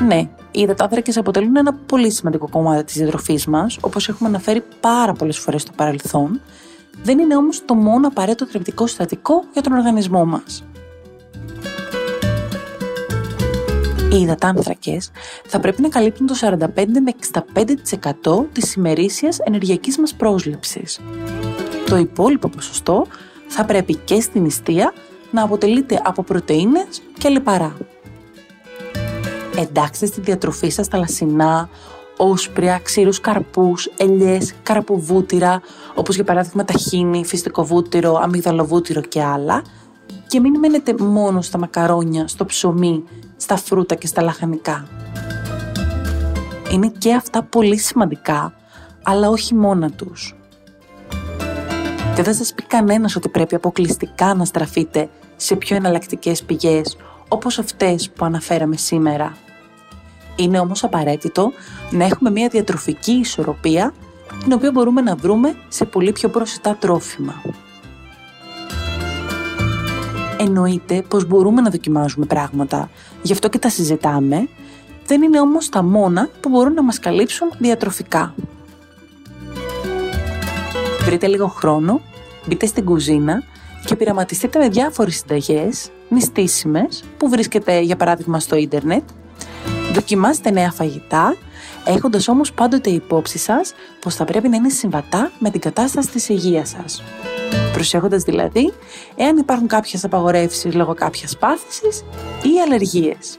Ναι, 0.06 0.28
οι 0.50 0.60
υδατάνθρακες 0.60 1.16
αποτελούν 1.16 1.56
ένα 1.56 1.74
πολύ 1.74 2.10
σημαντικό 2.10 2.48
κομμάτι 2.48 2.84
της 2.84 2.94
διατροφής 2.94 3.46
μας, 3.46 3.78
όπως 3.80 4.08
έχουμε 4.08 4.28
αναφέρει 4.28 4.62
πάρα 4.80 5.12
πολλές 5.12 5.38
φορές 5.38 5.62
στο 5.62 5.72
παρελθόν, 5.76 6.40
δεν 7.02 7.18
είναι 7.18 7.36
όμως 7.36 7.64
το 7.64 7.74
μόνο 7.74 8.06
απαραίτητο 8.06 8.46
θρεπτικό 8.46 8.86
συστατικό 8.86 9.44
για 9.52 9.62
τον 9.62 9.72
οργανισμό 9.72 10.24
μας. 10.24 10.64
Οι 14.12 14.20
υδατάνθρακες 14.20 15.10
θα 15.46 15.60
πρέπει 15.60 15.82
να 15.82 15.88
καλύπτουν 15.88 16.26
το 16.26 16.34
45 16.40 16.56
με 16.76 17.12
65% 18.24 18.46
της 18.52 18.74
ημερήσιας 18.74 19.38
ενεργειακής 19.38 19.98
μας 19.98 20.14
πρόσληψης. 20.14 21.00
Το 21.86 21.96
υπόλοιπο 21.96 22.48
ποσοστό 22.48 23.06
θα 23.46 23.64
πρέπει 23.64 23.94
και 23.94 24.20
στην 24.20 24.42
νηστεία 24.42 24.92
να 25.30 25.42
αποτελείται 25.42 26.00
από 26.04 26.22
πρωτεΐνες 26.22 27.02
και 27.18 27.28
λιπαρά. 27.28 27.76
Εντάξτε 29.56 30.06
στη 30.06 30.20
διατροφή 30.20 30.68
σας 30.68 30.88
τα 30.88 30.98
λασινά, 30.98 31.68
όσπρια, 32.28 32.80
ξύρους 32.82 33.20
καρπούς, 33.20 33.90
ελιές, 33.96 34.54
καρποβούτυρα, 34.62 35.60
όπως 35.94 36.14
για 36.14 36.24
παράδειγμα 36.24 36.64
ταχίνι, 36.64 37.24
φυστικό 37.24 37.64
βούτυρο, 37.64 38.18
αμυγδαλοβούτυρο 38.22 39.00
και 39.00 39.22
άλλα, 39.22 39.62
και 40.26 40.40
μην 40.40 40.58
μένετε 40.58 40.94
μόνο 40.98 41.40
στα 41.42 41.58
μακαρόνια, 41.58 42.28
στο 42.28 42.44
ψωμί, 42.44 43.04
στα 43.36 43.56
φρούτα 43.56 43.94
και 43.94 44.06
στα 44.06 44.22
λαχανικά. 44.22 44.88
Είναι 46.72 46.92
και 46.98 47.14
αυτά 47.14 47.42
πολύ 47.42 47.78
σημαντικά, 47.78 48.54
αλλά 49.02 49.28
όχι 49.28 49.54
μόνα 49.54 49.90
τους. 49.90 50.34
Και 52.14 52.22
δεν 52.22 52.34
σας 52.34 52.54
πει 52.54 52.62
κανένας 52.62 53.16
ότι 53.16 53.28
πρέπει 53.28 53.54
αποκλειστικά 53.54 54.34
να 54.34 54.44
στραφείτε 54.44 55.08
σε 55.36 55.56
πιο 55.56 55.76
εναλλακτικές 55.76 56.42
πηγές, 56.42 56.96
όπως 57.28 57.58
αυτές 57.58 58.10
που 58.10 58.24
αναφέραμε 58.24 58.76
σήμερα. 58.76 59.36
Είναι 60.40 60.58
όμως 60.58 60.84
απαραίτητο 60.84 61.52
να 61.90 62.04
έχουμε 62.04 62.30
μια 62.30 62.48
διατροφική 62.48 63.12
ισορροπία, 63.12 63.94
την 64.42 64.52
οποία 64.52 64.70
μπορούμε 64.70 65.00
να 65.00 65.16
βρούμε 65.16 65.56
σε 65.68 65.84
πολύ 65.84 66.12
πιο 66.12 66.28
προσιτά 66.28 66.76
τρόφιμα. 66.80 67.42
Εννοείται 70.38 71.02
πως 71.08 71.24
μπορούμε 71.26 71.60
να 71.60 71.70
δοκιμάζουμε 71.70 72.26
πράγματα, 72.26 72.90
γι' 73.22 73.32
αυτό 73.32 73.48
και 73.48 73.58
τα 73.58 73.68
συζητάμε, 73.68 74.48
δεν 75.06 75.22
είναι 75.22 75.40
όμως 75.40 75.68
τα 75.68 75.82
μόνα 75.82 76.28
που 76.40 76.48
μπορούν 76.48 76.72
να 76.72 76.82
μας 76.82 76.98
καλύψουν 76.98 77.50
διατροφικά. 77.58 78.34
Βρείτε 81.04 81.26
λίγο 81.26 81.46
χρόνο, 81.46 82.00
μπείτε 82.46 82.66
στην 82.66 82.84
κουζίνα 82.84 83.42
και 83.84 83.96
πειραματιστείτε 83.96 84.58
με 84.58 84.68
διάφορες 84.68 85.16
συνταγές, 85.16 85.90
νηστίσιμες, 86.08 87.04
που 87.16 87.28
βρίσκεται 87.28 87.80
για 87.80 87.96
παράδειγμα 87.96 88.40
στο 88.40 88.56
ίντερνετ. 88.56 89.02
Δοκιμάστε 89.92 90.50
νέα 90.50 90.70
φαγητά, 90.70 91.36
έχοντας 91.84 92.28
όμως 92.28 92.52
πάντοτε 92.52 92.90
υπόψη 92.90 93.38
σας 93.38 93.74
πως 94.00 94.14
θα 94.14 94.24
πρέπει 94.24 94.48
να 94.48 94.56
είναι 94.56 94.68
συμβατά 94.68 95.30
με 95.38 95.50
την 95.50 95.60
κατάσταση 95.60 96.10
της 96.10 96.28
υγείας 96.28 96.68
σας. 96.68 97.02
Προσέχοντας 97.72 98.22
δηλαδή 98.22 98.72
εάν 99.16 99.36
υπάρχουν 99.36 99.66
κάποιες 99.66 100.04
απαγορεύσεις 100.04 100.74
λόγω 100.74 100.94
κάποιας 100.94 101.36
πάθησης 101.36 102.04
ή 102.42 102.60
αλλεργίες. 102.66 103.38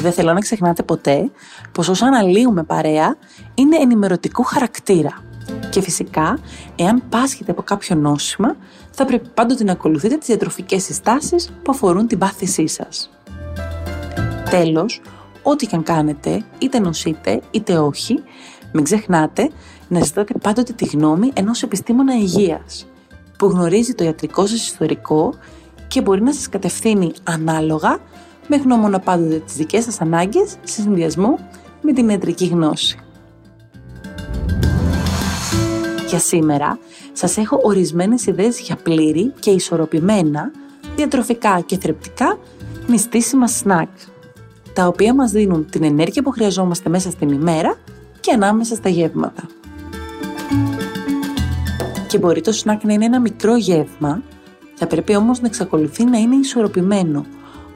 Δεν 0.00 0.12
θέλω 0.12 0.32
να 0.32 0.40
ξεχνάτε 0.40 0.82
ποτέ 0.82 1.30
πως 1.72 1.88
όσα 1.88 2.06
αναλύουμε 2.06 2.62
παρέα 2.62 3.16
είναι 3.54 3.76
ενημερωτικού 3.76 4.42
χαρακτήρα. 4.42 5.24
Και 5.70 5.80
φυσικά, 5.80 6.38
εάν 6.76 7.02
πάσχετε 7.08 7.50
από 7.50 7.62
κάποιο 7.62 7.96
νόσημα, 7.96 8.56
θα 8.90 9.04
πρέπει 9.04 9.28
πάντοτε 9.34 9.64
να 9.64 9.72
ακολουθείτε 9.72 10.16
τις 10.16 10.26
διατροφικές 10.26 10.82
συστάσεις 10.82 11.50
που 11.62 11.72
αφορούν 11.72 12.06
την 12.06 12.18
πάθησή 12.18 12.66
σας. 12.66 13.10
Τέλος, 14.50 15.00
ό,τι 15.42 15.66
και 15.66 15.76
αν 15.76 15.82
κάνετε, 15.82 16.44
είτε 16.58 16.78
νοσείτε 16.78 17.40
είτε 17.50 17.78
όχι, 17.78 18.22
μην 18.72 18.84
ξεχνάτε 18.84 19.50
να 19.88 20.00
ζητάτε 20.00 20.34
πάντοτε 20.42 20.72
τη 20.72 20.84
γνώμη 20.84 21.30
ενός 21.32 21.62
επιστήμονα 21.62 22.14
υγείας, 22.14 22.86
που 23.38 23.46
γνωρίζει 23.46 23.94
το 23.94 24.04
ιατρικό 24.04 24.46
σας 24.46 24.66
ιστορικό 24.66 25.34
και 25.88 26.00
μπορεί 26.00 26.22
να 26.22 26.32
σας 26.32 26.48
κατευθύνει 26.48 27.12
ανάλογα 27.24 27.98
με 28.48 28.56
γνώμονα 28.56 28.98
πάντοτε 28.98 29.38
τις 29.38 29.54
δικές 29.54 29.84
σας 29.84 30.00
ανάγκες 30.00 30.56
σε 30.62 30.80
συνδυασμό 30.80 31.38
με 31.82 31.92
την 31.92 32.08
ιατρική 32.08 32.46
γνώση. 32.46 32.98
Για 36.08 36.18
σήμερα 36.18 36.78
σας 37.12 37.36
έχω 37.36 37.60
ορισμένες 37.62 38.26
ιδέες 38.26 38.60
για 38.60 38.76
πλήρη 38.76 39.32
και 39.38 39.50
ισορροπημένα, 39.50 40.50
διατροφικά 40.96 41.60
και 41.60 41.78
θρεπτικά 41.78 42.38
νηστίσιμα 42.86 43.46
σνακ, 43.46 43.88
τα 44.72 44.86
οποία 44.86 45.14
μας 45.14 45.30
δίνουν 45.30 45.66
την 45.70 45.84
ενέργεια 45.84 46.22
που 46.22 46.30
χρειαζόμαστε 46.30 46.88
μέσα 46.88 47.10
στην 47.10 47.28
ημέρα 47.28 47.78
και 48.20 48.32
ανάμεσα 48.32 48.74
στα 48.74 48.88
γεύματα. 48.88 49.42
Και 52.06 52.18
μπορεί 52.18 52.40
το 52.40 52.52
σνακ 52.52 52.84
να 52.84 52.92
είναι 52.92 53.04
ένα 53.04 53.20
μικρό 53.20 53.56
γεύμα, 53.56 54.22
θα 54.74 54.86
πρέπει 54.86 55.16
όμως 55.16 55.40
να 55.40 55.46
εξακολουθεί 55.46 56.04
να 56.04 56.18
είναι 56.18 56.36
ισορροπημένο, 56.36 57.26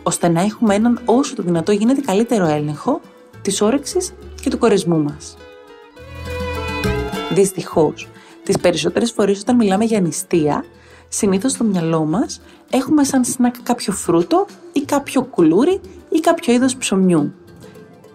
ώστε 0.02 0.28
να 0.28 0.40
έχουμε 0.40 0.74
έναν 0.74 1.00
όσο 1.04 1.34
το 1.34 1.42
δυνατό 1.42 1.72
γίνεται 1.72 2.00
καλύτερο 2.00 2.46
έλεγχο 2.46 3.00
της 3.42 3.60
όρεξης 3.60 4.12
και 4.40 4.50
του 4.50 4.58
κορεσμού 4.58 5.02
μας. 5.02 5.36
Δυστυχώς, 7.34 8.08
τις 8.42 8.58
περισσότερες 8.58 9.12
φορές 9.12 9.40
όταν 9.40 9.56
μιλάμε 9.56 9.84
για 9.84 10.00
νηστεία, 10.00 10.64
συνήθως 11.08 11.52
στο 11.52 11.64
μυαλό 11.64 12.04
μας 12.04 12.40
έχουμε 12.70 13.04
σαν 13.04 13.24
σνακ 13.24 13.54
κάποιο 13.62 13.92
φρούτο 13.92 14.46
ή 14.72 14.80
κάποιο 14.80 15.22
κουλούρι 15.22 15.80
ή 16.14 16.21
κάποιο 16.21 16.52
είδος 16.52 16.76
ψωμιού, 16.76 17.35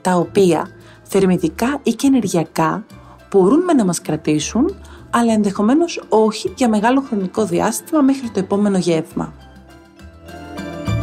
τα 0.01 0.15
οποία 0.15 0.69
θερμιδικά 1.03 1.79
ή 1.83 1.91
και 1.91 2.07
ενεργειακά 2.07 2.85
μπορούν 3.31 3.63
με 3.63 3.73
να 3.73 3.85
μας 3.85 4.01
κρατήσουν, 4.01 4.75
αλλά 5.09 5.33
ενδεχομένως 5.33 6.01
όχι 6.09 6.53
για 6.55 6.69
μεγάλο 6.69 7.01
χρονικό 7.01 7.45
διάστημα 7.45 8.01
μέχρι 8.01 8.29
το 8.29 8.39
επόμενο 8.39 8.77
γεύμα. 8.77 9.33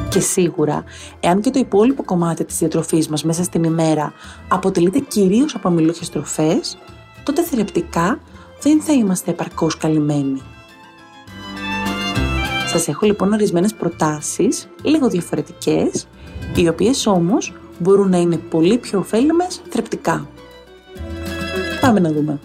Και 0.09 0.21
σίγουρα, 0.21 0.85
εάν 1.21 1.41
και 1.41 1.50
το 1.50 1.59
υπόλοιπο 1.59 2.05
κομμάτι 2.05 2.45
της 2.45 2.59
διατροφής 2.59 3.09
μας 3.09 3.25
μέσα 3.25 3.45
στην 3.45 3.65
ημέρα 3.65 4.12
αποτελείται 4.49 4.99
κυρίως 4.99 5.55
από 5.55 5.69
αμυλούχες 5.69 6.11
τροφές, 6.11 6.79
τότε 7.23 7.43
θρεπτικά 7.43 8.19
δεν 8.63 8.80
θα 8.80 8.93
είμαστε 8.93 9.30
επαρκώς 9.30 9.76
καλυμμένοι. 9.76 10.43
Σας 12.67 12.89
έχω 12.89 13.06
λοιπόν 13.06 13.32
ορισμένες 13.32 13.75
προτάσεις, 13.75 14.69
λίγο 14.82 15.09
διαφορετικές, 15.09 16.06
οι 16.54 16.69
οποίες 16.69 17.06
όμως 17.06 17.52
μπορούν 17.78 18.09
να 18.09 18.19
είναι 18.19 18.37
πολύ 18.37 18.78
πιο 18.78 18.99
ωφέλιμες 18.99 19.61
θρεπτικά. 19.69 20.28
Πάμε 21.80 22.00
να 22.00 22.13
δούμε. 22.13 22.39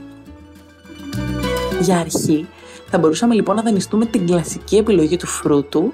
Για 1.82 1.98
αρχή, 1.98 2.48
θα 2.90 2.98
μπορούσαμε 2.98 3.34
λοιπόν 3.34 3.56
να 3.56 3.62
δανειστούμε 3.62 4.06
την 4.06 4.26
κλασική 4.26 4.76
επιλογή 4.76 5.18
του 5.18 5.28
φρούτου 5.28 5.94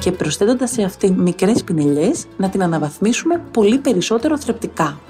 και 0.00 0.12
προσθέτοντας 0.12 0.70
σε 0.70 0.82
αυτή 0.82 1.10
μικρές 1.10 1.64
πινελιές 1.64 2.26
να 2.36 2.48
την 2.48 2.62
αναβαθμίσουμε 2.62 3.42
πολύ 3.52 3.78
περισσότερο 3.78 4.38
θρεπτικά. 4.38 5.00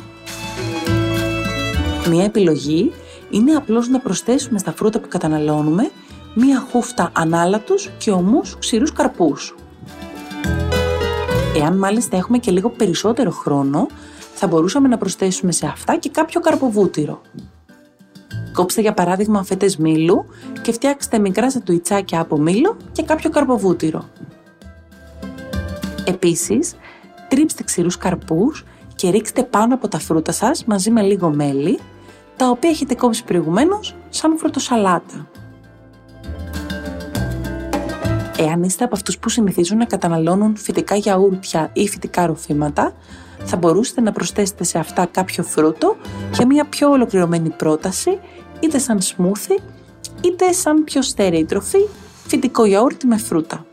Μία 2.09 2.24
επιλογή 2.24 2.92
είναι 3.30 3.52
απλώς 3.52 3.88
να 3.88 4.00
προσθέσουμε 4.00 4.59
στα 4.59 4.72
φρούτα 4.72 5.00
που 5.00 5.09
καταναλώνουμε 5.09 5.90
μία 6.35 6.66
χούφτα 6.70 7.11
ανάλατους 7.12 7.90
και 7.98 8.11
ομούς 8.11 8.56
ξηρούς 8.59 8.92
καρπούς. 8.92 9.54
Εάν 11.66 11.79
μάλιστα 11.79 12.16
έχουμε 12.16 12.38
και 12.38 12.50
λίγο 12.50 12.70
περισσότερο 12.70 13.31
χρόνο, 13.31 13.87
θα 14.35 14.46
μπορούσαμε 14.46 14.88
να 14.88 14.98
προσθέσουμε 14.98 15.52
σε 15.52 15.66
αυτά 15.66 15.96
και 15.96 16.09
κάποιο 16.09 16.40
καρποβούτυρο. 16.40 17.20
Κόψτε 18.52 18.81
για 18.81 18.94
παράδειγμα 18.94 19.44
φέτες 19.44 19.76
μήλου 19.76 20.24
και 20.62 20.72
φτιάξτε 20.72 21.18
μικρά 21.18 21.50
σατουιτσάκια 21.50 22.20
από 22.20 22.38
μήλο 22.38 22.76
και 22.92 23.02
κάποιο 23.02 23.31
καρποβούτυρο. 23.31 24.09
Επίσης, 26.05 26.74
τρίψτε 27.29 27.62
ξηρούς 27.62 27.96
καρπούς 27.96 28.64
και 28.94 29.11
ρίξτε 29.11 29.42
πάνω 29.42 29.74
από 29.74 29.88
τα 29.88 29.98
φρούτα 29.98 30.33
σας 30.33 30.64
μαζί 30.64 30.90
με 30.90 31.02
λίγο 31.02 31.31
μέλι, 31.31 31.79
τα 32.37 32.48
οποία 32.48 32.70
έχετε 32.70 32.94
κόψει 32.94 33.24
προηγουμένως 33.24 33.94
σαν 34.09 34.38
φρουτοσαλάτα. 34.38 35.26
Εάν 38.38 38.62
είστε 38.62 38.85
από 38.85 38.94
αυτούς 38.94 39.18
που 39.18 39.29
συνηθίζουν 39.29 39.79
να 39.79 39.85
καταναλώνουν 39.85 40.57
φυτικά 40.57 40.94
γιαούρτια 40.96 41.70
ή 41.72 41.88
φυτικά 41.88 42.27
ροφήματα, 42.27 42.92
θα 43.44 43.57
μπορούσατε 43.57 44.01
να 44.01 44.12
προσθέσετε 44.12 44.64
σε 44.64 44.79
αυτά 44.79 45.07
κάποιο 45.07 45.42
φρούτο 45.42 45.96
για 46.35 46.46
μια 46.46 46.64
πιο 46.64 46.90
ολοκληρωμένη 46.90 47.51
πρόταση, 47.51 48.18
είτε 48.61 48.79
σαν 48.79 49.01
σμούθι, 49.01 49.61
είτε 50.20 50.53
σαν 50.53 50.85
πιο 50.85 51.03
στέρεη 51.03 51.44
τροφή, 51.44 51.87
φυτικό 52.27 52.64
γιαούρτι 52.64 53.07
με 53.07 53.16
φρούτα. 53.16 53.66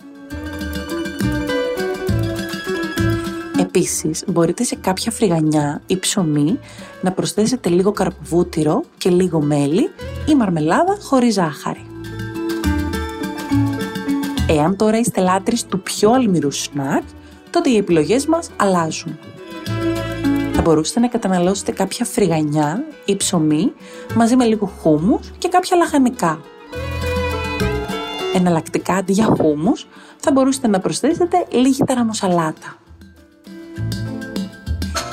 Επίσης, 3.60 4.24
μπορείτε 4.28 4.64
σε 4.64 4.76
κάποια 4.76 5.12
φρυγανιά 5.12 5.82
ή 5.88 5.98
ψωμί 5.98 6.60
να 7.02 7.12
προσθέσετε 7.12 7.70
λίγο 7.70 7.92
καρποβούτυρο 7.92 8.84
και 8.98 9.10
λίγο 9.10 9.42
μέλι 9.42 9.90
ή 10.30 10.36
μαρμελάδα 10.36 10.98
χωρίς 11.02 11.34
ζάχαρη. 11.34 11.93
Εάν 14.56 14.76
τώρα 14.76 15.00
είστε 15.00 15.22
λάτρεις 15.22 15.66
του 15.66 15.82
πιο 15.82 16.12
αλμυρού 16.12 16.52
σνακ, 16.52 17.04
τότε 17.50 17.70
οι 17.70 17.78
επιλογές 17.78 18.26
μας 18.26 18.50
αλλάζουν. 18.56 19.20
Θα 20.54 20.62
μπορούσατε 20.62 21.00
να 21.00 21.08
καταναλώσετε 21.08 21.72
κάποια 21.72 22.06
φρυγανιά 22.06 22.84
ή 23.06 23.16
ψωμί 23.16 23.74
μαζί 24.16 24.36
με 24.36 24.46
λίγο 24.46 24.66
χούμους 24.66 25.32
και 25.38 25.48
κάποια 25.48 25.78
λαχανικά. 25.78 26.42
Εναλλακτικά 28.34 28.94
αντί 28.94 29.14
για 29.14 29.26
χούμους 29.26 29.88
θα 30.18 30.32
μπορούσατε 30.32 30.68
να 30.68 30.80
προσθέσετε 30.80 31.46
λίγη 31.50 31.84
ταραμοσαλάτα. 31.86 32.78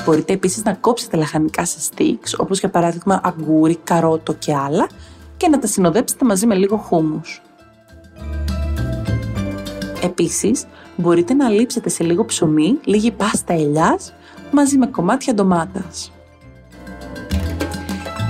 Μπορείτε 0.05 0.33
επίσης 0.33 0.63
να 0.63 0.73
κόψετε 0.73 1.17
λαχανικά 1.17 1.65
σε 1.65 1.79
sticks, 1.89 2.37
όπως 2.37 2.59
για 2.59 2.69
παράδειγμα 2.69 3.21
αγκούρι, 3.23 3.75
καρότο 3.75 4.33
και 4.33 4.55
άλλα, 4.55 4.89
και 5.37 5.47
να 5.47 5.59
τα 5.59 5.67
συνοδέψετε 5.67 6.25
μαζί 6.25 6.45
με 6.45 6.55
λίγο 6.55 6.77
χούμους. 6.77 7.41
Επίσης, 10.01 10.65
μπορείτε 10.95 11.33
να 11.33 11.49
λείψετε 11.49 11.89
σε 11.89 12.03
λίγο 12.03 12.25
ψωμί, 12.25 12.79
λίγη 12.83 13.11
πάστα 13.11 13.53
ελιάς, 13.53 14.13
μαζί 14.51 14.77
με 14.77 14.87
κομμάτια 14.87 15.33
ντομάτας. 15.33 16.11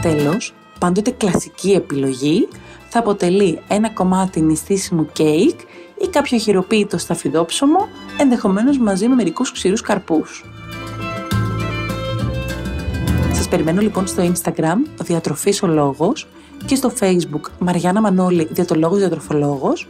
Τέλος, 0.02 0.54
πάντοτε 0.80 1.12
κλασική 1.12 1.72
επιλογή 1.72 2.48
θα 2.90 3.00
αποτελεί 3.00 3.60
ένα 3.68 3.90
κομμάτι 3.90 4.42
νηστίσιμου 4.42 5.10
κέικ 5.12 5.60
ή 6.02 6.08
κάποιο 6.08 6.38
χειροποίητο 6.38 6.98
σταφιδόψωμο, 6.98 7.88
ενδεχομένως 8.18 8.78
μαζί 8.78 9.08
με 9.08 9.16
μερικούς 9.16 9.52
ξηρούς 9.52 9.82
καρπούς. 9.82 10.46
Σας 13.34 13.48
περιμένω 13.48 13.82
λοιπόν 13.82 14.08
στο 14.08 14.32
Instagram, 14.34 14.78
ο 15.02 15.04
Διατροφής 15.04 15.64
ο 15.64 15.68
Λόγος, 15.68 16.28
και 16.66 16.76
στο 16.76 16.92
Facebook 17.00 17.50
Μαριάννα 17.60 18.02
Μανώλη, 18.02 18.48
Διατολόγος 18.52 19.00
Διατροφολόγος, 19.00 19.88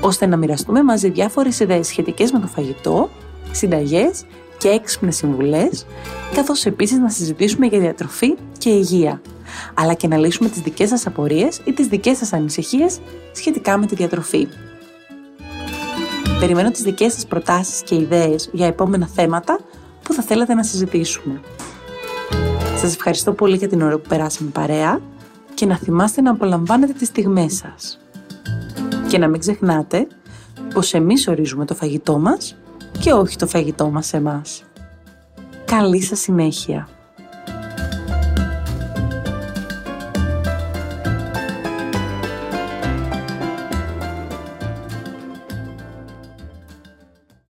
ώστε 0.00 0.26
να 0.26 0.36
μοιραστούμε 0.36 0.82
μαζί 0.82 1.10
διάφορες 1.10 1.60
ιδέες 1.60 1.86
σχετικές 1.86 2.32
με 2.32 2.38
το 2.38 2.46
φαγητό, 2.46 3.10
συνταγές 3.50 4.24
και 4.58 4.68
έξυπνες 4.68 5.16
συμβουλές, 5.16 5.86
καθώς 6.34 6.64
επίσης 6.64 6.98
να 6.98 7.08
συζητήσουμε 7.08 7.66
για 7.66 7.78
διατροφή 7.78 8.34
και 8.58 8.70
υγεία, 8.70 9.20
αλλά 9.74 9.94
και 9.94 10.08
να 10.08 10.16
λύσουμε 10.16 10.48
τις 10.48 10.60
δικές 10.60 10.88
σας 10.88 11.06
απορίες 11.06 11.60
ή 11.64 11.72
τις 11.72 11.86
δικές 11.86 12.16
σας 12.16 12.32
ανησυχίες 12.32 12.98
σχετικά 13.32 13.78
με 13.78 13.86
τη 13.86 13.94
διατροφή. 13.94 14.48
Περιμένω 16.40 16.70
τις 16.70 16.82
δικές 16.82 17.12
σας 17.12 17.26
προτάσεις 17.26 17.82
και 17.82 17.94
ιδέες 17.94 18.50
για 18.52 18.66
επόμενα 18.66 19.06
θέματα 19.06 19.58
που 20.02 20.12
θα 20.12 20.22
θέλατε 20.22 20.54
να 20.54 20.62
συζητήσουμε. 20.62 21.40
Σας 22.76 22.94
ευχαριστώ 22.94 23.32
πολύ 23.32 23.56
για 23.56 23.68
την 23.68 23.82
ώρα 23.82 23.98
που 23.98 24.08
περάσαμε 24.08 24.50
παρέα 24.50 25.00
και 25.54 25.66
να 25.66 25.76
θυμάστε 25.76 26.20
να 26.20 26.30
απολαμβάνετε 26.30 26.92
τις 26.92 27.08
στιγμές 27.08 27.54
σας. 27.54 27.98
Και 29.08 29.18
να 29.18 29.28
μην 29.28 29.40
ξεχνάτε 29.40 30.06
πως 30.74 30.94
εμείς 30.94 31.28
ορίζουμε 31.28 31.64
το 31.64 31.74
φαγητό 31.74 32.18
μας 32.18 32.56
και 33.00 33.12
όχι 33.12 33.36
το 33.36 33.46
φαγητό 33.46 33.90
μας 33.90 34.12
εμάς. 34.12 34.64
Καλή 35.64 36.02
σας 36.02 36.20
συνέχεια! 36.20 36.88